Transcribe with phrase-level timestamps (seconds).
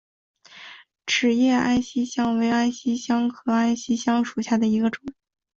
[1.05, 5.05] 齿叶安息香为安息香科安息香属下的一个种。